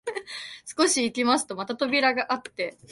[0.77, 2.79] 少し行きますとまた扉があって、